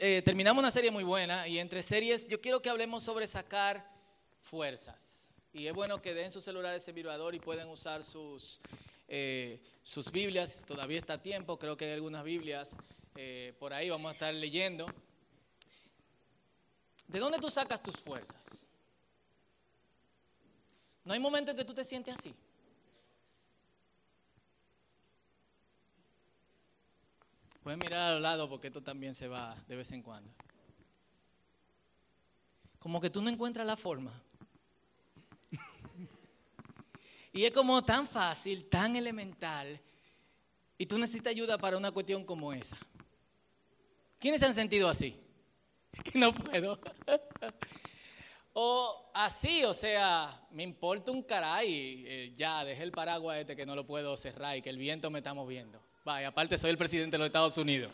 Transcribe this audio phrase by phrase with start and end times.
[0.00, 3.84] eh, terminamos una serie muy buena y entre series yo quiero que hablemos sobre sacar
[4.40, 5.28] fuerzas.
[5.52, 8.60] Y es bueno que den sus celulares en vibrador y pueden usar sus,
[9.08, 10.64] eh, sus Biblias.
[10.64, 12.76] Todavía está a tiempo, creo que hay algunas Biblias
[13.16, 14.86] eh, por ahí, vamos a estar leyendo.
[17.08, 18.68] ¿De dónde tú sacas tus fuerzas?
[21.04, 22.34] ¿No hay momento en que tú te sientes así?
[27.68, 30.32] Pueden mirar al lado porque esto también se va de vez en cuando.
[32.78, 34.10] Como que tú no encuentras la forma.
[37.34, 39.78] y es como tan fácil, tan elemental,
[40.78, 42.78] y tú necesitas ayuda para una cuestión como esa.
[44.18, 45.14] ¿Quiénes se han sentido así?
[46.10, 46.80] que no puedo.
[48.54, 53.66] o así, o sea, me importa un caray, eh, ya, dejé el paraguas este que
[53.66, 55.86] no lo puedo cerrar y que el viento me está moviendo.
[56.08, 57.92] Vaya, aparte soy el presidente de los Estados Unidos.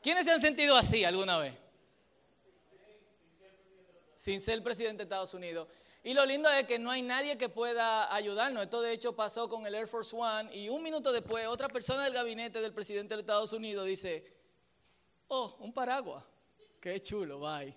[0.00, 1.54] ¿Quiénes se han sentido así alguna vez?
[4.14, 5.66] Sin ser presidente de Estados Unidos.
[6.04, 8.62] Y lo lindo es que no hay nadie que pueda ayudarnos.
[8.62, 12.04] Esto de hecho pasó con el Air Force One y un minuto después otra persona
[12.04, 14.32] del gabinete del presidente de Estados Unidos dice,
[15.26, 16.22] oh, un paraguas.
[16.80, 17.76] Qué chulo, bye.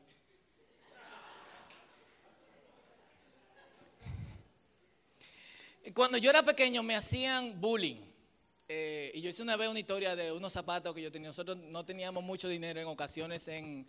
[5.95, 8.12] Cuando yo era pequeño me hacían bullying.
[8.75, 11.29] Eh, y yo hice una vez una historia de unos zapatos que yo tenía.
[11.29, 13.87] Nosotros no teníamos mucho dinero en ocasiones en,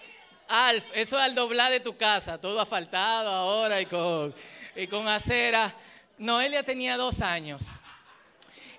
[0.48, 4.34] Alf, eso es al doblar de tu casa, todo asfaltado ahora y con,
[4.74, 5.74] y acera.
[6.18, 7.62] Noelia tenía dos años.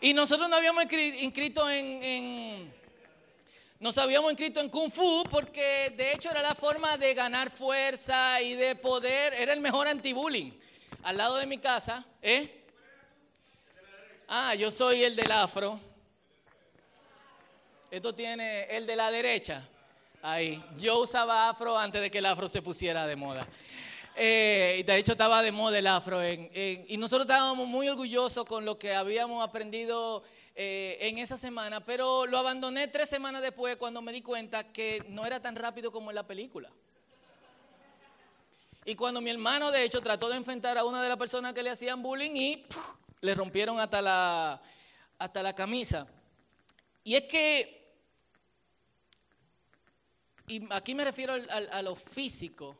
[0.01, 2.73] Y nosotros nos habíamos inscrito en, en,
[3.79, 8.41] nos habíamos inscrito en Kung Fu porque de hecho era la forma de ganar fuerza
[8.41, 10.51] y de poder, era el mejor anti-bullying.
[11.03, 12.60] Al lado de mi casa, ¿eh?
[14.33, 15.77] Ah, yo soy el del afro.
[17.91, 19.67] Esto tiene el de la derecha.
[20.21, 20.63] Ahí.
[20.77, 23.45] Yo usaba afro antes de que el afro se pusiera de moda.
[24.15, 26.21] Eh, y de hecho estaba de moda el afro.
[26.25, 30.23] y nosotros estábamos muy orgullosos con lo que habíamos aprendido
[30.55, 35.03] eh, en esa semana, pero lo abandoné tres semanas después cuando me di cuenta que
[35.09, 36.69] no era tan rápido como en la película.
[38.85, 41.61] Y cuando mi hermano, de hecho, trató de enfrentar a una de las personas que
[41.61, 42.65] le hacían bullying y
[43.21, 44.61] le rompieron hasta la,
[45.17, 46.07] hasta la camisa.
[47.03, 47.93] Y es que,
[50.47, 52.77] y aquí me refiero a lo físico,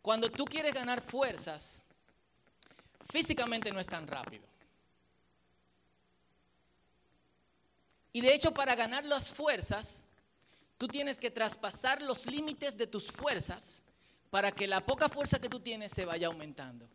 [0.00, 1.82] cuando tú quieres ganar fuerzas,
[3.10, 4.44] físicamente no es tan rápido.
[8.12, 10.04] Y de hecho, para ganar las fuerzas,
[10.76, 13.82] tú tienes que traspasar los límites de tus fuerzas
[14.30, 16.88] para que la poca fuerza que tú tienes se vaya aumentando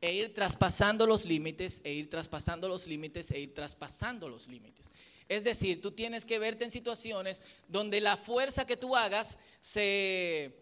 [0.00, 4.90] e ir traspasando los límites, e ir traspasando los límites, e ir traspasando los límites.
[5.28, 10.60] Es decir, tú tienes que verte en situaciones donde la fuerza que tú hagas se,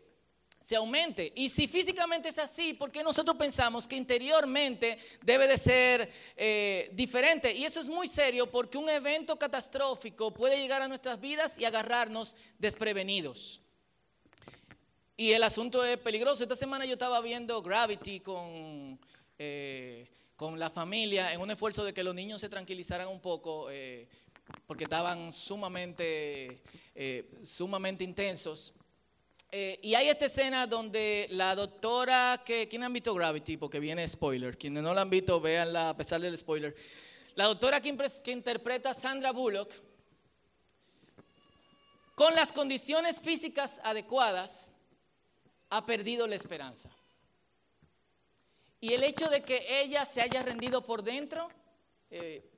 [0.61, 1.32] se aumente.
[1.35, 6.90] Y si físicamente es así, ¿por qué nosotros pensamos que interiormente debe de ser eh,
[6.93, 7.55] diferente?
[7.55, 11.64] Y eso es muy serio porque un evento catastrófico puede llegar a nuestras vidas y
[11.64, 13.62] agarrarnos desprevenidos.
[15.17, 16.43] Y el asunto es peligroso.
[16.43, 19.00] Esta semana yo estaba viendo Gravity con
[19.38, 23.69] eh, con la familia en un esfuerzo de que los niños se tranquilizaran un poco
[23.70, 24.08] eh,
[24.67, 26.62] porque estaban sumamente,
[26.94, 28.73] eh, sumamente intensos.
[29.50, 33.56] Eh, y hay esta escena donde la doctora, que, ¿quién han visto Gravity?
[33.56, 34.58] Porque viene spoiler.
[34.58, 36.76] Quienes no la han visto, véanla a pesar del spoiler.
[37.35, 39.73] La doctora que, que interpreta Sandra Bullock,
[42.14, 44.70] con las condiciones físicas adecuadas,
[45.70, 46.90] ha perdido la esperanza.
[48.80, 51.48] Y el hecho de que ella se haya rendido por dentro,
[52.10, 52.48] eh,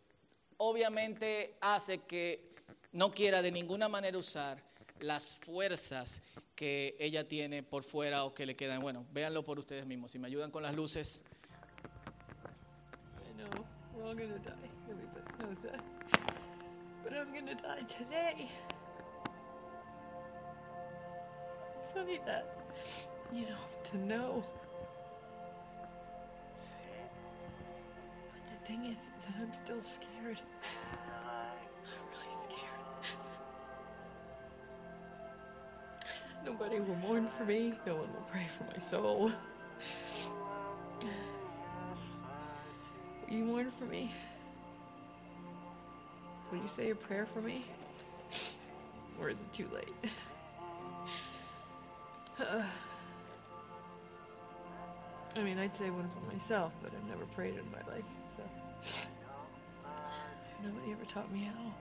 [0.59, 2.55] obviamente hace que
[2.93, 4.63] no quiera de ninguna manera usar
[5.01, 6.23] las fuerzas
[6.55, 8.81] que ella tiene por fuera o que le quedan.
[8.83, 10.11] Bueno, véanlo por ustedes mismos.
[10.11, 11.23] Si me ayudan con las luces.
[13.25, 13.65] I know,
[13.95, 14.71] we're all gonna die.
[17.03, 18.51] But I'm gonna die today.
[21.95, 22.45] Funny that,
[23.33, 23.59] you know,
[23.91, 24.60] to know.
[28.71, 30.41] Thing is, is that I'm still scared.
[31.25, 31.57] I'm
[32.13, 32.85] really scared.
[36.45, 37.75] Nobody will mourn for me.
[37.85, 39.33] No one will pray for my soul.
[41.01, 41.09] Will
[43.37, 44.13] you mourn for me?
[46.53, 47.65] Will you say a prayer for me?
[49.21, 49.95] Or is it too late?
[52.41, 52.63] Uh.
[55.37, 58.05] I mean, I'd say one for myself, but I've never prayed in my life,
[58.35, 58.43] so.
[60.63, 61.73] Nobody ever taught me how.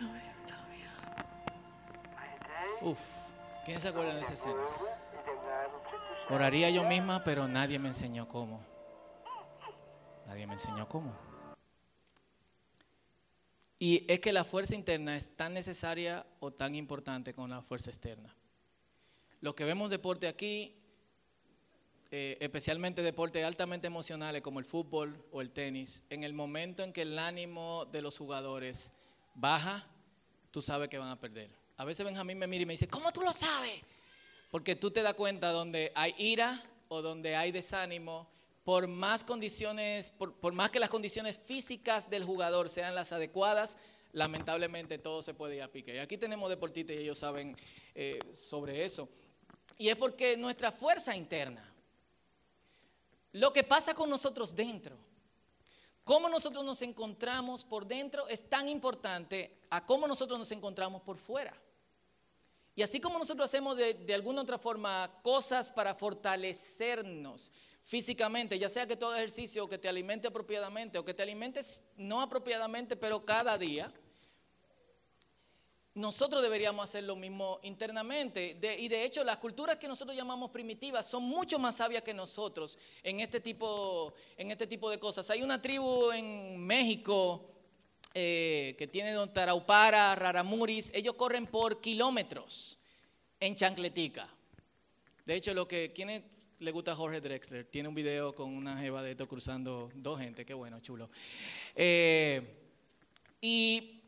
[0.00, 1.24] Nobody ever taught me how.
[2.90, 3.00] Uf,
[3.64, 4.60] ¿quién se acuerda de esa escena?
[6.30, 8.60] Oraría yo misma, pero nadie me enseñó cómo.
[10.26, 11.12] Nadie me enseñó cómo.
[13.78, 17.90] Y es que la fuerza interna es tan necesaria o tan importante como la fuerza
[17.90, 18.34] externa.
[19.42, 20.72] Lo que vemos deporte aquí,
[22.12, 26.92] eh, especialmente deportes altamente emocionales como el fútbol o el tenis, en el momento en
[26.92, 28.92] que el ánimo de los jugadores
[29.34, 29.84] baja,
[30.52, 31.50] tú sabes que van a perder.
[31.76, 33.80] A veces Benjamín me mira y me dice, ¿cómo tú lo sabes?
[34.48, 38.30] Porque tú te das cuenta donde hay ira o donde hay desánimo,
[38.62, 43.76] por más condiciones, por, por, más que las condiciones físicas del jugador sean las adecuadas,
[44.12, 45.96] lamentablemente todo se puede ir a pique.
[45.96, 47.56] Y aquí tenemos deportistas y ellos saben
[47.96, 49.08] eh, sobre eso.
[49.78, 51.64] Y es porque nuestra fuerza interna,
[53.32, 54.96] lo que pasa con nosotros dentro,
[56.04, 61.16] cómo nosotros nos encontramos por dentro es tan importante a cómo nosotros nos encontramos por
[61.16, 61.54] fuera.
[62.74, 67.50] Y así como nosotros hacemos de, alguna otra forma cosas para fortalecernos,
[67.82, 72.22] físicamente, ya sea que todo ejercicio que te alimente apropiadamente o que te alimentes no
[72.22, 73.92] apropiadamente, pero cada día,
[75.94, 78.56] nosotros deberíamos hacer lo mismo internamente.
[78.78, 82.78] Y de hecho, las culturas que nosotros llamamos primitivas son mucho más sabias que nosotros
[83.02, 85.28] en este tipo, en este tipo de cosas.
[85.30, 87.50] Hay una tribu en México
[88.14, 92.78] eh, que tiene Don Taraupara, Raramuris, ellos corren por kilómetros
[93.38, 94.28] en chancletica.
[95.26, 97.66] De hecho, lo que tiene le gusta a Jorge Drexler.
[97.66, 100.46] Tiene un video con una jeva de esto cruzando dos gente.
[100.46, 101.10] Qué bueno, chulo.
[101.74, 102.40] Eh,
[103.40, 104.01] y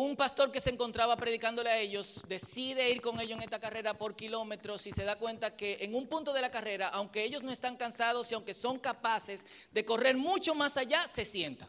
[0.00, 3.94] un pastor que se encontraba predicándole a ellos decide ir con ellos en esta carrera
[3.94, 7.44] por kilómetros y se da cuenta que en un punto de la carrera, aunque ellos
[7.44, 11.68] no están cansados y aunque son capaces de correr mucho más allá, se sientan.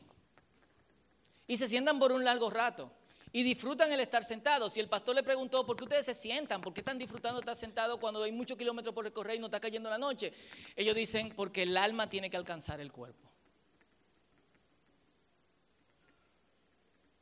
[1.45, 2.91] Y se sientan por un largo rato
[3.31, 4.75] y disfrutan el estar sentados.
[4.75, 6.61] Y el pastor le preguntó, ¿por qué ustedes se sientan?
[6.61, 9.59] ¿Por qué están disfrutando estar sentados cuando hay muchos kilómetros por recorrer y no está
[9.59, 10.33] cayendo la noche?
[10.75, 13.34] Ellos dicen, porque el alma tiene que alcanzar el cuerpo.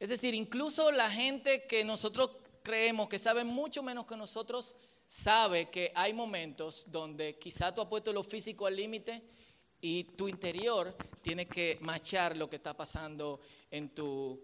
[0.03, 2.29] Es decir, incluso la gente que nosotros
[2.61, 4.75] creemos que sabe mucho menos que nosotros,
[5.07, 9.21] sabe que hay momentos donde quizá tú has puesto lo físico al límite
[9.79, 13.39] y tu interior tiene que machar lo que está pasando
[13.71, 14.37] en tu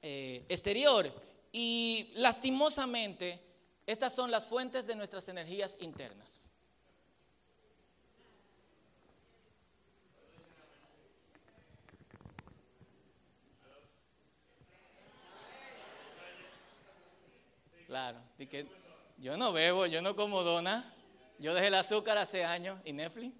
[0.00, 1.12] eh, exterior.
[1.50, 3.40] Y lastimosamente,
[3.84, 6.48] estas son las fuentes de nuestras energías internas.
[17.86, 18.66] Claro, y que
[19.18, 20.94] yo no bebo, yo no como dona,
[21.38, 23.34] yo dejé el azúcar hace años y Netflix.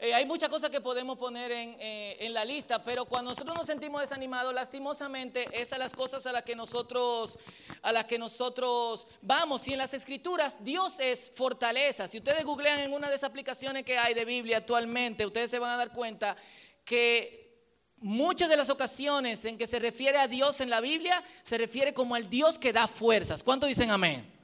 [0.00, 3.56] Eh, hay muchas cosas que podemos poner en, eh, en, la lista, pero cuando nosotros
[3.56, 7.36] nos sentimos desanimados, lastimosamente, esas son las cosas a las que nosotros,
[7.82, 9.66] a las que nosotros vamos.
[9.66, 12.06] Y en las escrituras, Dios es fortaleza.
[12.06, 15.58] Si ustedes googlean en una de esas aplicaciones que hay de Biblia actualmente, ustedes se
[15.58, 16.36] van a dar cuenta
[16.84, 17.47] que
[18.00, 21.94] muchas de las ocasiones en que se refiere a Dios en la Biblia, se refiere
[21.94, 23.42] como al Dios que da fuerzas.
[23.42, 24.38] ¿Cuántos dicen amén?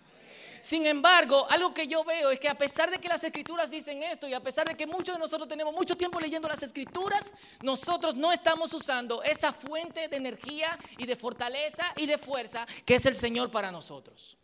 [0.65, 4.03] Sin embargo, algo que yo veo es que a pesar de que las escrituras dicen
[4.03, 7.35] esto y a pesar de que muchos de nosotros tenemos mucho tiempo leyendo las escrituras,
[7.61, 12.95] nosotros no estamos usando esa fuente de energía y de fortaleza y de fuerza que
[12.95, 14.39] es el Señor para nosotros.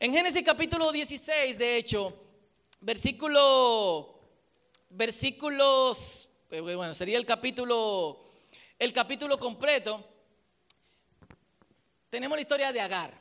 [0.00, 2.14] En Génesis capítulo 16, de hecho,
[2.80, 4.18] versículo,
[4.88, 8.18] versículos, bueno, sería el capítulo,
[8.78, 10.04] el capítulo completo,
[12.10, 13.12] tenemos la historia de Agar.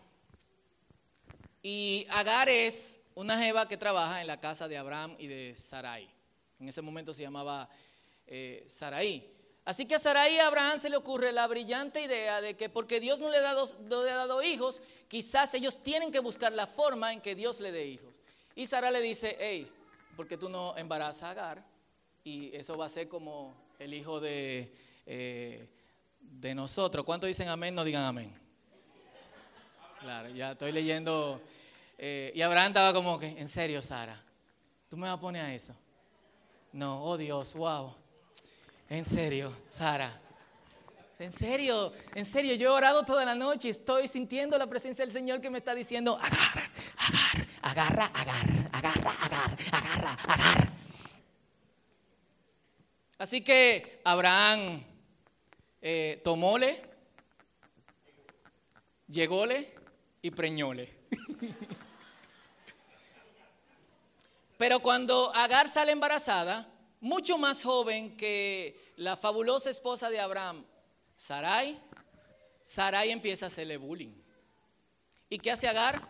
[1.64, 6.08] Y Agar es una jeva que trabaja en la casa de Abraham y de Sarai.
[6.60, 7.68] En ese momento se llamaba
[8.28, 9.28] eh, Sarai.
[9.66, 12.70] Así que a Sarai y a Abraham se le ocurre la brillante idea de que
[12.70, 16.20] porque Dios no le, ha dado, no le ha dado hijos, quizás ellos tienen que
[16.20, 18.14] buscar la forma en que Dios le dé hijos.
[18.54, 19.68] Y Sara le dice, hey,
[20.16, 21.75] ¿por qué tú no embarazas a Agar?
[22.28, 24.74] Y eso va a ser como el hijo de,
[25.06, 25.70] eh,
[26.20, 27.06] de nosotros.
[27.06, 27.76] ¿Cuántos dicen amén?
[27.76, 28.34] No digan amén.
[30.00, 31.40] Claro, ya estoy leyendo.
[32.00, 34.20] Eh, y Abraham estaba como que, en serio, Sara,
[34.90, 35.76] ¿tú me vas a poner a eso?
[36.74, 37.94] No, oh Dios, wow.
[38.90, 40.20] En serio, Sara.
[41.20, 45.06] En serio, en serio, yo he orado toda la noche y estoy sintiendo la presencia
[45.06, 46.72] del Señor que me está diciendo, agarra,
[47.62, 50.75] agarra, agarra, agarra, agarra, agarra, agarra, agarra.
[53.18, 54.84] Así que Abraham
[55.82, 56.82] eh, tomóle,
[59.08, 59.74] llególe
[60.22, 60.94] y preñole.
[64.58, 66.68] Pero cuando Agar sale embarazada,
[67.00, 70.66] mucho más joven que la fabulosa esposa de Abraham,
[71.16, 71.80] Sarai,
[72.64, 74.14] Sarai empieza a hacerle bullying.
[75.30, 76.02] ¿Y qué hace Agar?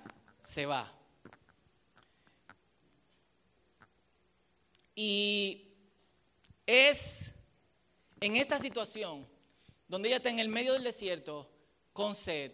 [0.43, 0.91] Se va.
[4.95, 5.64] Y
[6.65, 7.33] es
[8.19, 9.27] en esta situación
[9.87, 11.49] donde ella está en el medio del desierto
[11.93, 12.51] con sed,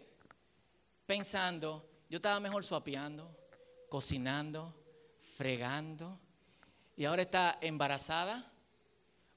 [1.05, 3.35] pensando, yo estaba mejor suapeando,
[3.89, 4.73] cocinando,
[5.37, 6.19] fregando,
[6.95, 8.51] y ahora está embarazada,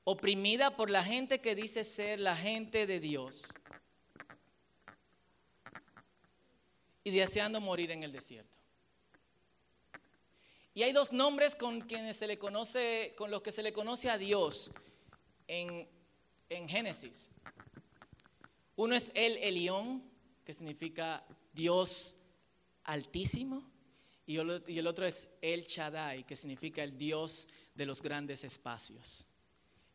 [0.02, 3.54] oprimida por la gente que dice ser la gente de Dios
[7.04, 8.58] y deseando morir en el desierto.
[10.74, 14.10] Y hay dos nombres con quienes se le conoce, con los que se le conoce
[14.10, 14.72] a Dios
[15.46, 15.88] en,
[16.48, 17.30] en Génesis.
[18.74, 20.02] Uno es el Elión,
[20.44, 22.16] que significa Dios
[22.82, 23.70] altísimo,
[24.26, 29.26] y el otro es El Shaddai, que significa el Dios de los grandes espacios,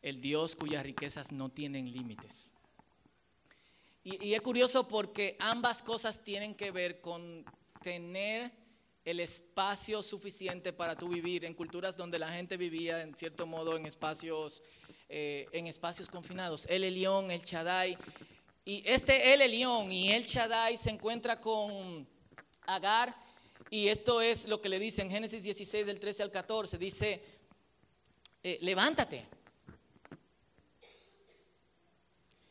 [0.00, 2.52] el Dios cuyas riquezas no tienen límites.
[4.02, 7.44] Y, y, es curioso porque ambas cosas tienen que ver con
[7.82, 8.50] tener
[9.04, 13.76] el espacio suficiente para tú vivir en culturas donde la gente vivía en cierto modo
[13.76, 14.62] en espacios,
[15.08, 16.66] eh, en espacios confinados.
[16.66, 17.96] El Elión, el Shaddai
[18.64, 22.06] y este El Elión y El Shaddai se encuentra con
[22.66, 23.16] Agar
[23.70, 26.76] y esto es lo que le dice en Génesis 16 del 13 al 14.
[26.76, 27.22] Dice,
[28.42, 29.26] eh, levántate.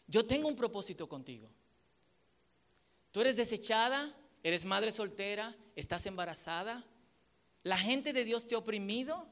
[0.07, 1.49] Yo tengo un propósito contigo.
[3.11, 6.85] Tú eres desechada, eres madre soltera, estás embarazada.
[7.63, 9.27] La gente de Dios te ha oprimido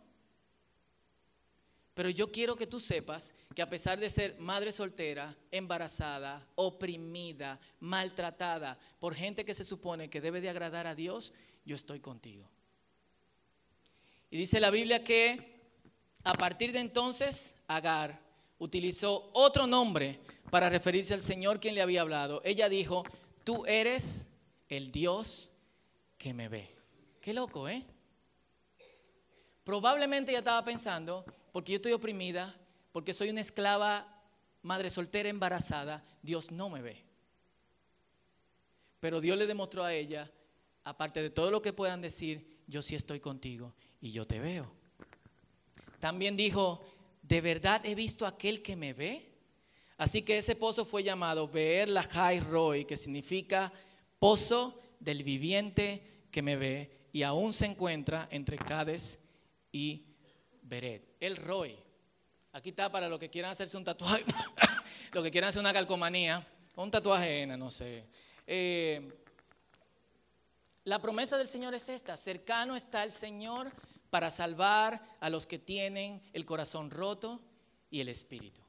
[1.97, 7.59] pero yo quiero que tú sepas que a pesar de ser madre soltera, embarazada, oprimida,
[7.79, 11.33] maltratada por gente que se supone que debe de agradar a Dios,
[11.65, 12.47] yo estoy contigo.
[14.29, 15.59] Y dice la Biblia que
[16.23, 18.21] a partir de entonces Agar
[18.59, 20.19] utilizó otro nombre
[20.51, 22.43] para referirse al Señor quien le había hablado.
[22.45, 23.05] Ella dijo,
[23.43, 24.27] tú eres
[24.69, 25.49] el Dios
[26.33, 26.69] me ve.
[27.21, 27.83] Qué loco, ¿eh?
[29.63, 32.55] Probablemente ella estaba pensando, porque yo estoy oprimida,
[32.91, 34.23] porque soy una esclava,
[34.61, 37.03] madre soltera, embarazada, Dios no me ve.
[38.99, 40.31] Pero Dios le demostró a ella,
[40.83, 44.71] aparte de todo lo que puedan decir, yo sí estoy contigo y yo te veo.
[45.99, 46.85] También dijo,
[47.21, 49.33] ¿de verdad he visto aquel que me ve?
[49.97, 53.73] Así que ese pozo fue llamado Beer Lahai Roy, que significa
[54.19, 59.17] pozo del viviente que me ve, y aún se encuentra entre Cades
[59.71, 60.05] y
[60.61, 61.15] Beret.
[61.19, 61.75] El Roy.
[62.53, 64.23] Aquí está para los que quieran hacerse un tatuaje,
[65.13, 68.05] los que quieran hacer una calcomanía, un tatuaje no sé.
[68.45, 69.19] Eh,
[70.83, 73.71] la promesa del Señor es esta, cercano está el Señor
[74.11, 77.41] para salvar a los que tienen el corazón roto
[77.89, 78.61] y el espíritu.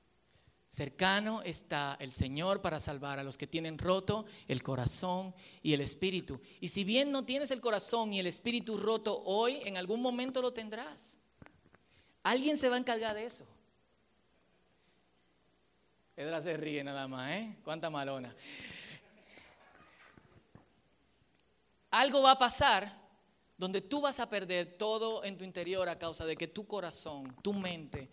[0.68, 5.80] Cercano está el Señor para salvar a los que tienen roto el corazón y el
[5.80, 6.40] espíritu.
[6.60, 10.42] Y si bien no tienes el corazón y el espíritu roto hoy, en algún momento
[10.42, 11.18] lo tendrás.
[12.22, 13.46] Alguien se va a encargar de eso.
[16.16, 17.56] Edra se ríe nada más, ¿eh?
[17.64, 18.34] Cuánta malona.
[21.90, 22.98] Algo va a pasar
[23.56, 27.34] donde tú vas a perder todo en tu interior a causa de que tu corazón,
[27.42, 28.10] tu mente,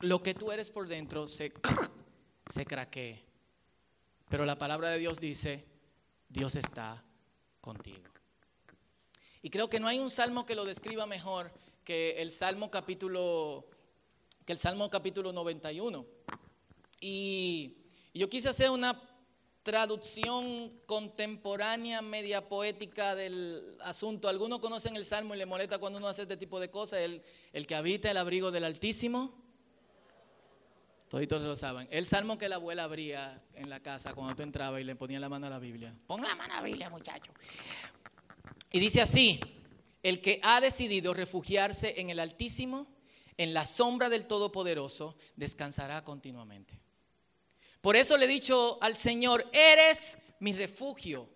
[0.00, 1.52] lo que tú eres por dentro se,
[2.50, 3.24] se craquee.
[4.28, 5.64] Pero la palabra de Dios dice,
[6.28, 7.04] Dios está
[7.60, 8.10] contigo.
[9.42, 11.52] Y creo que no hay un salmo que lo describa mejor
[11.84, 13.66] que el Salmo capítulo
[14.44, 16.04] que el Salmo capítulo 91.
[17.00, 17.76] Y
[18.12, 19.00] yo quise hacer una
[19.62, 24.28] traducción contemporánea, media poética del asunto.
[24.28, 27.00] Algunos conocen el Salmo y le molesta cuando uno hace este tipo de cosas.
[27.00, 27.22] El,
[27.52, 29.43] el que habita el abrigo del Altísimo.
[31.14, 31.86] Toditos lo saben.
[31.92, 35.20] El salmo que la abuela abría en la casa cuando tú entrabas y le ponía
[35.20, 35.94] la mano a la Biblia.
[36.08, 37.30] Pon la mano a la Biblia, muchacho.
[38.72, 39.38] Y dice así,
[40.02, 42.88] el que ha decidido refugiarse en el Altísimo,
[43.36, 46.80] en la sombra del Todopoderoso, descansará continuamente.
[47.80, 51.28] Por eso le he dicho al Señor, eres mi refugio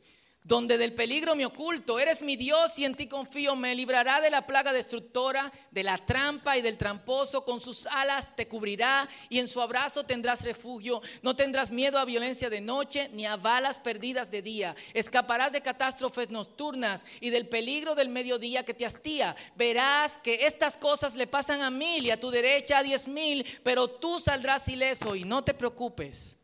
[0.45, 1.99] donde del peligro me oculto.
[1.99, 3.55] Eres mi Dios y en ti confío.
[3.55, 7.45] Me librará de la plaga destructora, de la trampa y del tramposo.
[7.45, 11.03] Con sus alas te cubrirá y en su abrazo tendrás refugio.
[11.23, 14.75] No tendrás miedo a violencia de noche ni a balas perdidas de día.
[14.95, 19.37] Escaparás de catástrofes nocturnas y del peligro del mediodía que te hastía.
[19.55, 23.45] Verás que estas cosas le pasan a mil y a tu derecha a diez mil,
[23.63, 26.38] pero tú saldrás ileso y no te preocupes.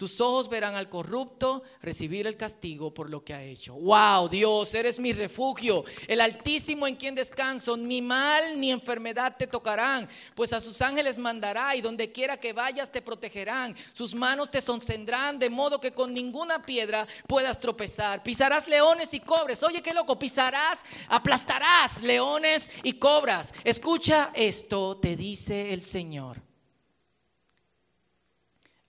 [0.00, 3.74] Tus ojos verán al corrupto recibir el castigo por lo que ha hecho.
[3.74, 7.76] Wow, Dios, eres mi refugio, el Altísimo en quien descanso.
[7.76, 12.54] Ni mal ni enfermedad te tocarán, pues a sus ángeles mandará y donde quiera que
[12.54, 13.76] vayas te protegerán.
[13.92, 18.22] Sus manos te sostendrán de modo que con ninguna piedra puedas tropezar.
[18.22, 19.62] Pisarás leones y cobres.
[19.62, 20.78] Oye, qué loco, pisarás,
[21.08, 23.52] aplastarás leones y cobras.
[23.64, 26.49] Escucha esto, te dice el Señor.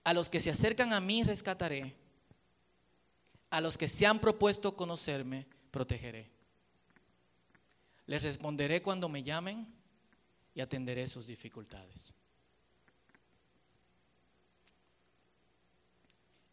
[0.04, 1.94] A los que se acercan a mí rescataré.
[3.50, 6.30] A los que se han propuesto conocerme, protegeré.
[8.06, 9.66] Les responderé cuando me llamen
[10.54, 12.12] y atenderé sus dificultades.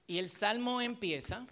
[0.08, 1.46] Y el salmo empieza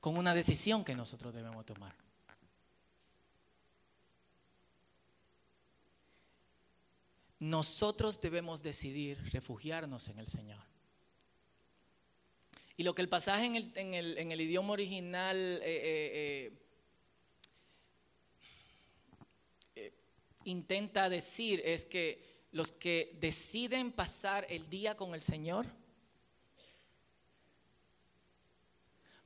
[0.00, 2.05] con una decisión que nosotros debemos tomar.
[7.38, 10.62] Nosotros debemos decidir refugiarnos en el Señor.
[12.76, 16.52] Y lo que el pasaje en el, idioma original eh, eh,
[19.76, 19.92] eh,
[20.44, 25.66] intenta decir es que los que deciden pasar el día con el Señor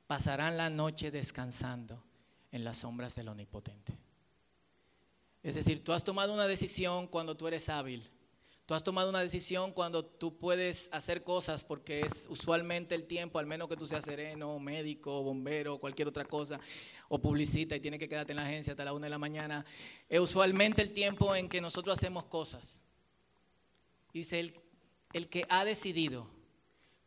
[0.07, 2.03] pasarán la noche descansando
[2.51, 4.00] en las sombras del Omnipotente.
[5.43, 8.09] Es decir, tú has tomado una decisión cuando tú eres hábil.
[8.65, 13.39] Tú has tomado una decisión cuando tú puedes hacer cosas porque es usualmente el tiempo,
[13.39, 16.59] al menos que tú seas sereno, médico, bombero, cualquier otra cosa,
[17.09, 19.65] o publicita y tienes que quedarte en la agencia hasta la una de la mañana.
[20.07, 22.79] Es usualmente el tiempo en que nosotros hacemos cosas.
[24.13, 24.53] Dice el,
[25.11, 26.27] el que ha decidido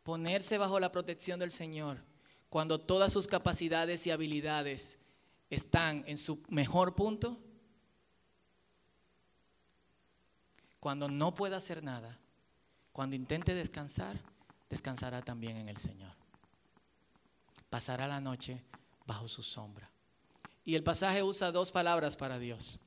[0.03, 2.03] ponerse bajo la protección del Señor
[2.49, 4.99] cuando todas sus capacidades y habilidades
[5.49, 7.39] están en su mejor punto,
[10.85, 12.15] Cuando no pueda hacer nada,
[12.91, 14.19] cuando intente descansar,
[14.69, 16.11] descansará también en el Señor.
[17.71, 18.61] Pasará la noche
[19.07, 19.89] bajo su sombra.
[20.63, 22.79] Y el pasaje usa dos palabras para Dios.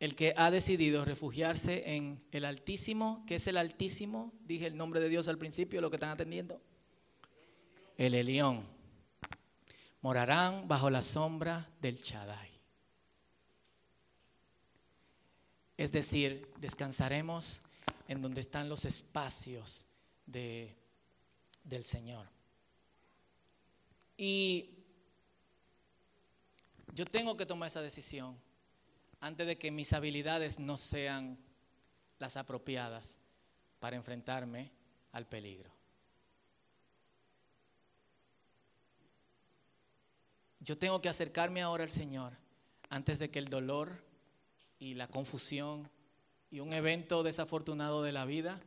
[0.00, 5.00] El que ha decidido refugiarse en el Altísimo, que es el Altísimo, dije el nombre
[5.00, 6.58] de Dios al principio, lo que están atendiendo.
[7.98, 8.66] El Elión.
[10.00, 12.55] Morarán bajo la sombra del Chadai.
[15.76, 17.60] Es decir, descansaremos
[18.08, 19.86] en donde están los espacios
[20.24, 20.74] de,
[21.64, 22.26] del Señor.
[24.16, 24.70] Y
[26.94, 28.38] yo tengo que tomar esa decisión
[29.20, 31.38] antes de que mis habilidades no sean
[32.18, 33.18] las apropiadas
[33.80, 34.70] para enfrentarme
[35.12, 35.70] al peligro.
[40.60, 42.32] Yo tengo que acercarme ahora al Señor
[42.88, 44.05] antes de que el dolor
[44.78, 45.88] y la confusión
[46.50, 48.60] y un evento desafortunado de la vida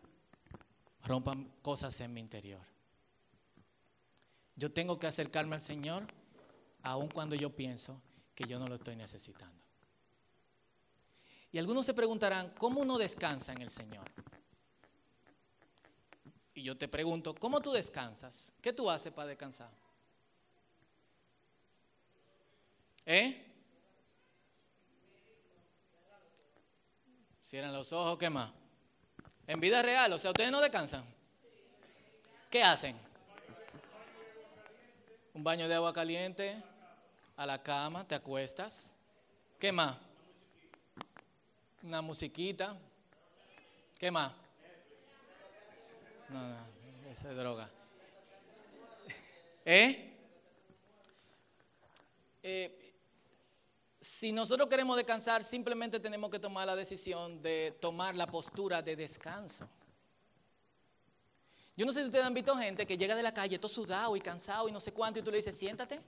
[1.03, 2.61] rompan cosas en mi interior.
[4.55, 6.05] Yo tengo que acercarme al Señor
[6.83, 8.01] aun cuando yo pienso
[8.35, 9.57] que yo no lo estoy necesitando.
[11.51, 14.09] Y algunos se preguntarán, ¿cómo uno descansa en el Señor?
[16.53, 18.53] Y yo te pregunto, ¿cómo tú descansas?
[18.61, 19.71] ¿Qué tú haces para descansar?
[23.05, 23.48] ¿Eh?
[27.49, 28.51] Cierran los ojos, ¿qué más?
[29.47, 31.03] En vida real, o sea, ustedes no descansan.
[32.47, 32.95] ¿Qué hacen?
[35.33, 36.61] Un baño de agua caliente.
[37.35, 38.93] a la cama, te acuestas.
[39.57, 39.97] ¿Qué más?
[41.81, 42.77] Una musiquita.
[43.97, 44.31] ¿Qué más?
[46.29, 46.55] No, no,
[47.09, 47.67] esa es droga.
[49.65, 50.13] ¿Eh?
[52.43, 52.88] ¿Eh?
[54.01, 58.95] Si nosotros queremos descansar, simplemente tenemos que tomar la decisión de tomar la postura de
[58.95, 59.67] descanso.
[61.75, 64.15] Yo no sé si ustedes han visto gente que llega de la calle todo sudado
[64.15, 65.99] y cansado y no sé cuánto y tú le dices, siéntate.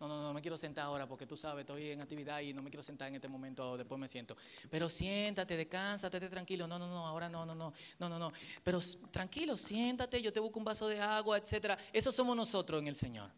[0.00, 2.62] No, no, no me quiero sentar ahora porque tú sabes, estoy en actividad y no
[2.62, 4.36] me quiero sentar en este momento, después me siento.
[4.70, 6.68] Pero siéntate, descánsate, tranquilo.
[6.68, 8.32] No, no, no, ahora no, no, no, no, no, no.
[8.62, 11.76] Pero tranquilo, siéntate, yo te busco un vaso de agua, etcétera.
[11.92, 13.30] Eso somos nosotros en el Señor.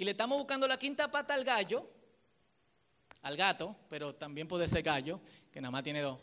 [0.00, 1.86] Y le estamos buscando la quinta pata al gallo,
[3.20, 5.20] al gato, pero también puede ser gallo,
[5.52, 6.18] que nada más tiene dos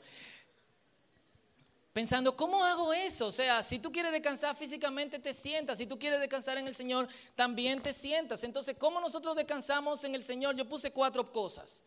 [1.93, 3.25] pensando, ¿cómo hago eso?
[3.25, 5.79] O sea, si tú quieres descansar físicamente, te sientas.
[5.79, 8.43] Si tú quieres descansar en el Señor, también te sientas.
[8.43, 10.55] Entonces, ¿cómo nosotros descansamos en el Señor?
[10.55, 11.83] Yo puse cuatro cosas.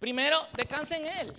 [0.00, 1.34] Primero, descansa en Él.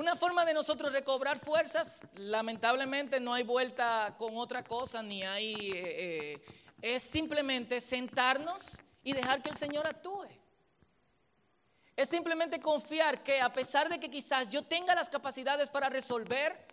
[0.00, 5.52] Una forma de nosotros recobrar fuerzas, lamentablemente no hay vuelta con otra cosa, ni hay...
[5.52, 6.44] Eh, eh,
[6.80, 10.24] es simplemente sentarnos y dejar que el Señor actúe.
[11.94, 16.66] Es simplemente confiar que a pesar de que quizás yo tenga las capacidades para resolver,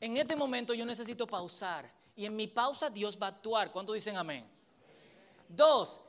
[0.00, 1.88] en este momento yo necesito pausar.
[2.16, 3.70] Y en mi pausa Dios va a actuar.
[3.70, 4.44] ¿Cuánto dicen amén?
[5.48, 6.00] Dos,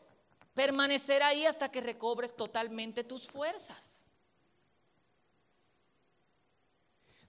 [0.56, 4.07] permanecer ahí hasta que recobres totalmente tus fuerzas.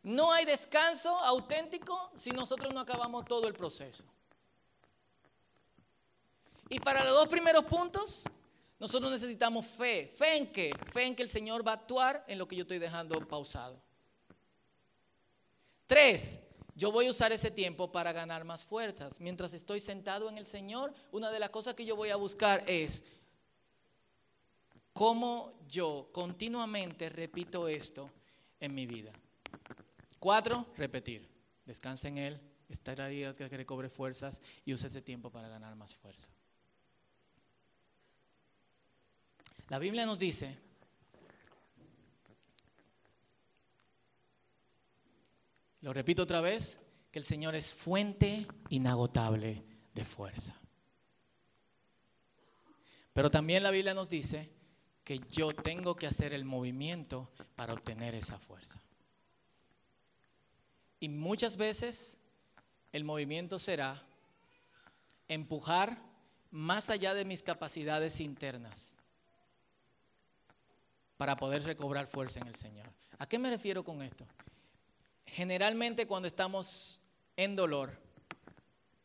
[0.09, 4.05] No hay descanso auténtico si nosotros no acabamos todo el proceso.
[6.71, 8.25] Y para los dos primeros puntos,
[8.79, 10.07] nosotros necesitamos fe.
[10.17, 10.73] ¿Fe en qué?
[10.95, 13.79] Fe en que el Señor va a actuar en lo que yo estoy dejando pausado.
[15.87, 16.39] Tres,
[16.75, 19.21] yo voy a usar ese tiempo para ganar más fuerzas.
[19.21, 22.65] Mientras estoy sentado en el Señor, una de las cosas que yo voy a buscar
[22.67, 23.05] es
[24.95, 28.11] cómo yo continuamente repito esto
[28.59, 29.13] en mi vida.
[30.19, 31.29] Cuatro, repetir.
[31.65, 35.75] Descansa en Él, estar ahí hasta que recobre fuerzas y use ese tiempo para ganar
[35.77, 36.29] más fuerza.
[39.69, 40.59] La Biblia nos dice
[45.81, 50.61] lo repito otra vez, que el Señor es fuente inagotable de fuerza.
[53.13, 54.51] Pero también la Biblia nos dice
[55.05, 58.83] que yo tengo que hacer el movimiento para obtener esa fuerza.
[61.01, 62.19] Y muchas veces
[62.93, 64.03] el movimiento será
[65.29, 65.99] empujar
[66.51, 68.95] más allá de mis capacidades internas
[71.17, 72.87] para poder recobrar fuerza en el Señor.
[73.19, 74.25] ¿A qué me refiero con esto?
[75.27, 77.01] Generalmente cuando estamos
[77.37, 77.93] en dolor,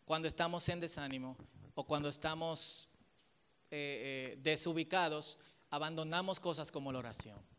[0.05, 1.35] cuando estamos en desánimo
[1.75, 2.89] o cuando estamos
[3.71, 5.37] eh, eh, desubicados,
[5.69, 7.52] abandonamos cosas como la oración.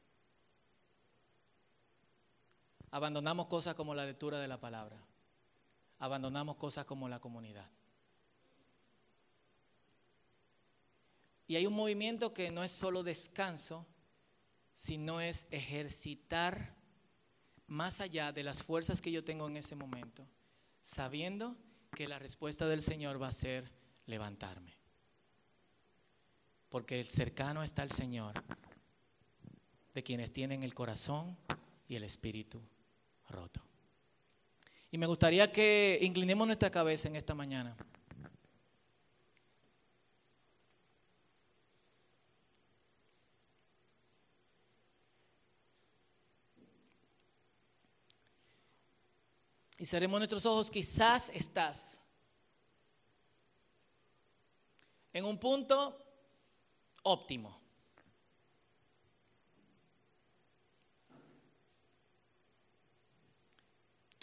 [2.94, 4.96] Abandonamos cosas como la lectura de la palabra.
[5.98, 7.68] Abandonamos cosas como la comunidad.
[11.48, 13.85] Y hay un movimiento que no es solo descanso,
[14.76, 16.76] sino es ejercitar
[17.66, 20.24] más allá de las fuerzas que yo tengo en ese momento,
[20.80, 21.57] sabiendo
[21.96, 23.72] que la respuesta del Señor va a ser
[24.07, 24.72] levantarme.
[26.68, 28.40] Porque el cercano está el Señor,
[29.94, 31.37] de quienes tienen el corazón
[31.88, 32.62] y el espíritu
[33.28, 33.60] roto.
[34.90, 37.76] Y me gustaría que inclinemos nuestra cabeza en esta mañana.
[49.84, 52.00] y cerremos nuestros ojos, quizás estás
[55.12, 56.02] en un punto
[57.02, 57.63] óptimo.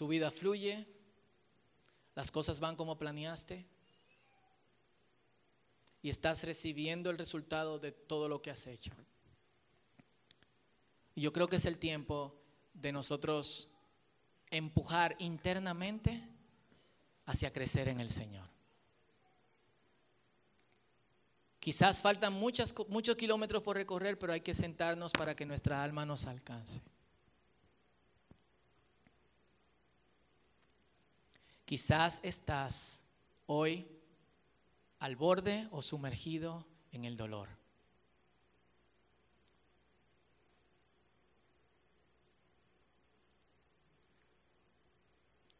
[0.01, 0.87] Tu vida fluye,
[2.15, 3.67] las cosas van como planeaste
[6.01, 8.93] y estás recibiendo el resultado de todo lo que has hecho.
[11.13, 12.35] Y yo creo que es el tiempo
[12.73, 13.69] de nosotros
[14.49, 16.27] empujar internamente
[17.27, 18.47] hacia crecer en el Señor.
[21.59, 22.73] Quizás faltan muchos
[23.15, 26.81] kilómetros por recorrer, pero hay que sentarnos para que nuestra alma nos alcance.
[31.71, 33.01] Quizás estás
[33.45, 33.88] hoy
[34.99, 37.47] al borde o sumergido en el dolor.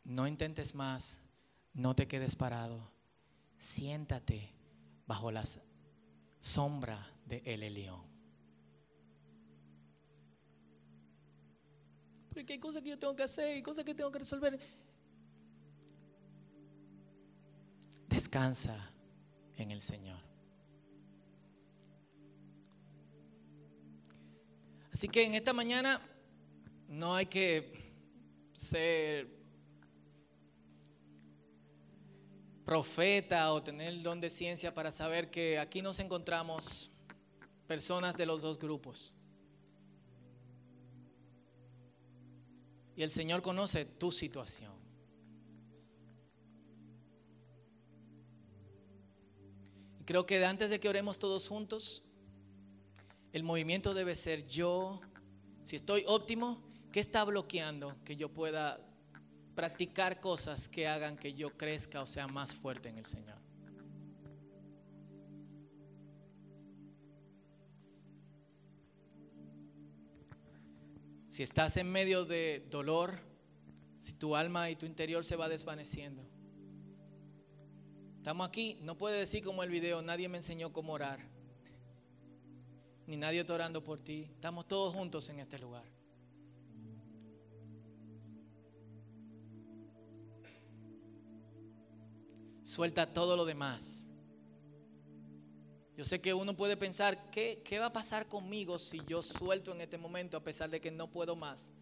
[0.04, 1.21] No intentes más,
[1.74, 2.91] no te quedes parado.
[3.58, 4.54] siéntate
[5.08, 5.45] bajo la
[6.41, 8.04] sombra de el león.
[12.34, 14.60] Porque hay cosas que yo tengo que hacer y cosas que tengo que resolver.
[18.12, 18.91] Descansa
[19.56, 20.19] en el Señor.
[24.91, 26.02] Así que en esta mañana
[26.89, 27.93] no hay que
[28.52, 29.30] ser
[32.65, 36.91] profeta o tener el don de ciencia para saber que aquí nos encontramos
[37.65, 39.13] personas de los dos grupos.
[42.97, 44.81] Y el Señor conoce tu situación.
[50.12, 52.04] Creo que antes de que oremos todos juntos,
[53.32, 55.00] el movimiento debe ser yo,
[55.63, 58.86] si estoy óptimo, ¿qué está bloqueando que yo pueda
[59.56, 63.38] practicar cosas que hagan que yo crezca o sea más fuerte en el Señor?
[71.26, 73.17] Si estás en medio de dolor,
[74.02, 76.31] si tu alma y tu interior se va desvaneciendo.
[78.21, 81.19] Estamos aquí, no puede decir como el video, nadie me enseñó cómo orar
[83.12, 84.29] ni nadie está orando por ti.
[84.36, 85.84] Estamos todos juntos en este lugar.
[92.63, 94.07] Suelta todo lo demás.
[95.97, 99.73] Yo sé que uno puede pensar, ¿qué, ¿qué va a pasar conmigo si yo suelto
[99.73, 101.73] en este momento a pesar de que no puedo más?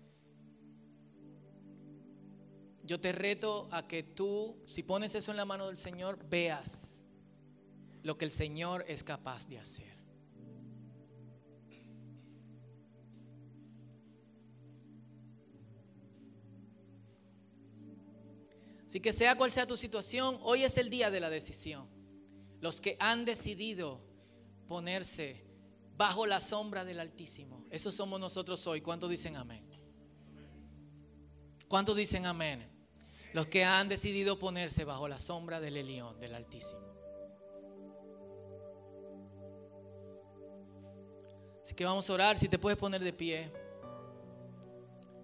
[2.89, 7.03] Yo te reto a que tú, si pones eso en la mano del Señor, veas
[8.01, 9.95] lo que el Señor es capaz de hacer.
[18.87, 21.87] Así que sea cual sea tu situación, hoy es el día de la decisión.
[22.59, 24.01] Los que han decidido
[24.67, 25.45] ponerse
[25.95, 28.81] bajo la sombra del Altísimo, esos somos nosotros hoy.
[28.81, 29.63] ¿Cuántos dicen amén?
[31.67, 32.78] ¿Cuántos dicen amén?
[33.33, 36.81] Los que han decidido ponerse bajo la sombra del Elión, del Altísimo.
[41.63, 43.51] Así que vamos a orar, si te puedes poner de pie.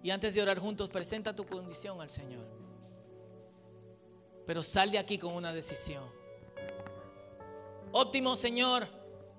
[0.04, 2.46] Y antes de orar juntos, presenta tu condición al Señor.
[4.46, 6.04] Pero sal de aquí con una decisión.
[7.91, 8.88] Óptimo Señor,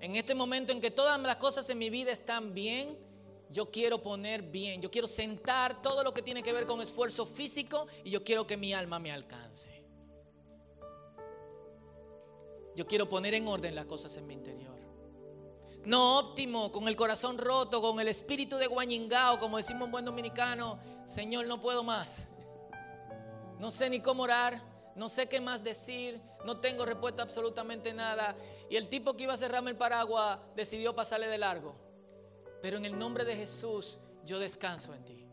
[0.01, 2.97] en este momento en que todas las cosas en mi vida están bien,
[3.49, 7.25] yo quiero poner bien, yo quiero sentar todo lo que tiene que ver con esfuerzo
[7.25, 9.83] físico y yo quiero que mi alma me alcance.
[12.75, 14.77] Yo quiero poner en orden las cosas en mi interior.
[15.85, 20.05] No óptimo, con el corazón roto, con el espíritu de guañingao, como decimos en buen
[20.05, 22.27] dominicano, Señor, no puedo más.
[23.57, 24.61] No sé ni cómo orar,
[24.95, 28.35] no sé qué más decir, no tengo respuesta absolutamente nada.
[28.69, 31.86] Y el tipo que iba a cerrarme el paraguas decidió pasarle de largo.
[32.61, 35.25] Pero en el nombre de Jesús yo descanso en ti.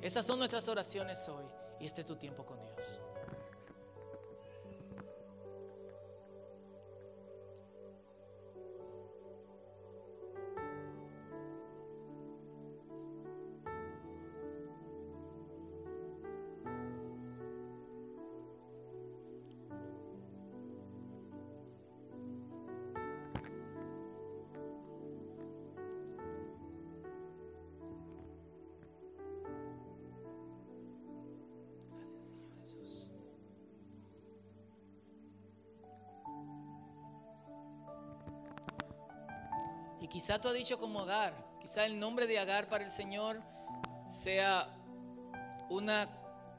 [0.00, 1.44] Esas son nuestras oraciones hoy
[1.80, 3.00] y este es tu tiempo con Dios.
[40.26, 43.40] Quizá tú has dicho como Agar, quizá el nombre de Agar para el Señor
[44.08, 44.66] sea
[45.70, 46.08] una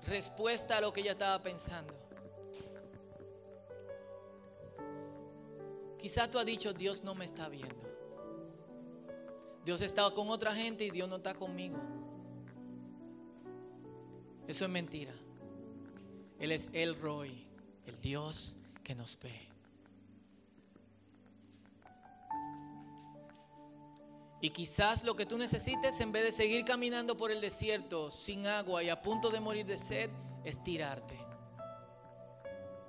[0.03, 1.93] respuesta a lo que ella estaba pensando.
[5.99, 7.75] Quizá tú has dicho, Dios no me está viendo.
[9.65, 11.77] Dios está con otra gente y Dios no está conmigo.
[14.47, 15.13] Eso es mentira.
[16.39, 17.45] Él es el Roy,
[17.85, 19.46] el Dios que nos ve.
[24.39, 28.45] Y quizás lo que tú necesites en vez de seguir caminando por el desierto sin
[28.45, 30.09] agua y a punto de morir de sed,
[30.43, 31.17] es tirarte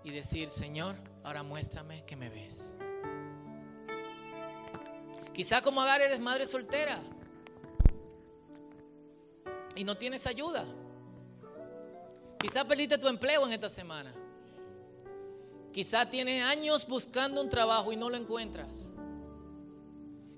[0.04, 2.74] y decir, Señor, ahora muéstrame que me ves.
[5.34, 7.00] Quizás como Agar eres madre soltera
[9.74, 10.66] y no tienes ayuda.
[12.40, 14.12] Quizás perdiste tu empleo en esta semana.
[15.72, 18.92] Quizás tienes años buscando un trabajo y no lo encuentras.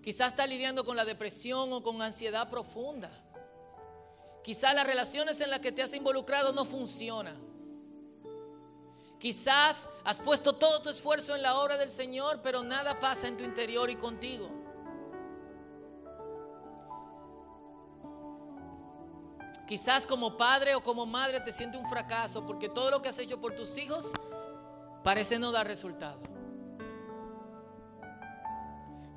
[0.02, 3.10] Quizás está lidiando con la depresión o con ansiedad profunda.
[4.42, 7.38] Quizás las relaciones en las que te has involucrado no funcionan.
[9.18, 13.36] Quizás has puesto todo tu esfuerzo en la obra del Señor, pero nada pasa en
[13.36, 14.48] tu interior y contigo.
[19.68, 23.18] Quizás como padre o como madre te siente un fracaso porque todo lo que has
[23.18, 24.10] hecho por tus hijos
[25.04, 26.29] parece no dar resultado.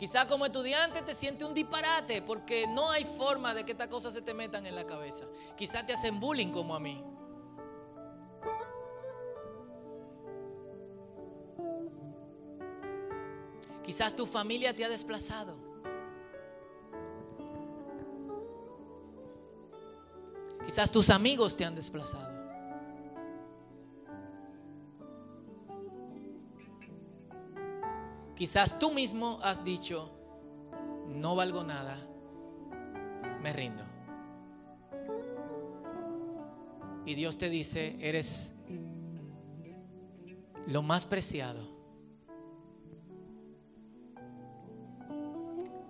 [0.03, 4.11] Quizás como estudiante te siente un disparate porque no hay forma de que estas cosas
[4.11, 5.23] se te metan en la cabeza.
[5.55, 7.01] Quizás te hacen bullying como a mí.
[13.85, 15.55] Quizás tu familia te ha desplazado.
[20.65, 22.42] Quizás tus amigos te han desplazado.
[28.35, 30.11] Quizás tú mismo has dicho,
[31.07, 31.97] no valgo nada,
[33.41, 33.83] me rindo.
[37.05, 38.53] Y Dios te dice, eres
[40.67, 41.73] lo más preciado.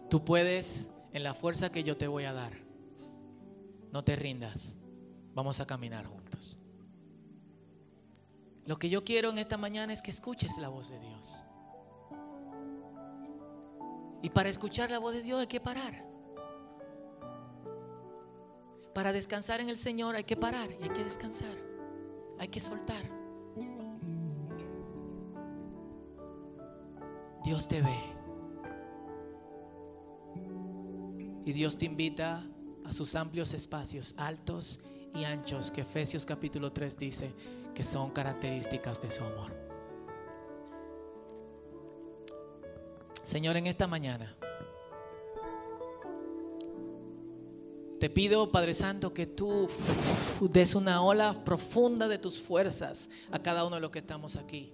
[0.09, 2.53] Tú puedes en la fuerza que yo te voy a dar.
[3.91, 4.75] No te rindas.
[5.33, 6.59] Vamos a caminar juntos.
[8.65, 11.45] Lo que yo quiero en esta mañana es que escuches la voz de Dios.
[14.23, 16.05] Y para escuchar la voz de Dios hay que parar.
[18.93, 21.57] Para descansar en el Señor hay que parar y hay que descansar.
[22.39, 23.03] Hay que soltar.
[27.43, 27.99] Dios te ve.
[31.45, 32.47] Y Dios te invita
[32.85, 37.33] a sus amplios espacios, altos y anchos, que Efesios capítulo 3 dice
[37.75, 39.62] que son características de su amor.
[43.23, 44.35] Señor, en esta mañana
[48.03, 49.65] te pido, Padre Santo, que tú
[50.41, 54.73] des una ola profunda de tus fuerzas a cada uno de los que estamos aquí.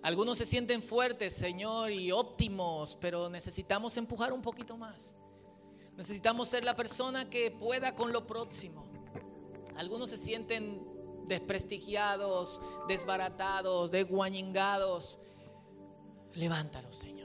[0.00, 5.14] Algunos se sienten fuertes, Señor, y óptimos, pero necesitamos empujar un poquito más.
[5.94, 8.86] Necesitamos ser la persona que pueda con lo próximo.
[9.76, 10.82] Algunos se sienten
[11.26, 15.18] desprestigiados, desbaratados, desguañingados.
[16.32, 17.17] Levántalos, Señor.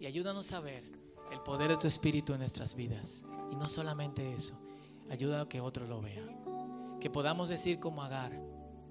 [0.00, 0.84] Y ayúdanos a ver
[1.30, 3.22] el poder de tu Espíritu en nuestras vidas.
[3.50, 4.58] Y no solamente eso,
[5.10, 6.26] ayuda a que otro lo vea.
[7.00, 8.40] Que podamos decir como Agar,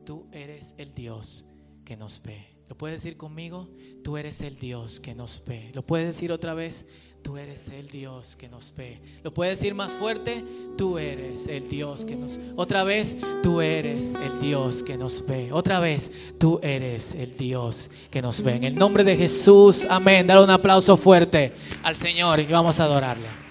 [0.06, 1.46] tú eres el Dios
[1.86, 2.53] que nos ve.
[2.74, 3.70] ¿Lo puedes decir conmigo?
[4.04, 5.70] Tú eres el Dios que nos ve.
[5.76, 6.88] ¿Lo puedes decir otra vez?
[7.22, 9.00] Tú eres el Dios que nos ve.
[9.24, 10.44] ¿Lo puedes decir más fuerte?
[10.76, 15.52] Tú eres el Dios que nos Otra vez, tú eres el Dios que nos ve.
[15.54, 18.56] Otra vez, tú eres el Dios que nos ve.
[18.56, 20.26] En el nombre de Jesús, amén.
[20.26, 23.43] Dale un aplauso fuerte al Señor y vamos a adorarle.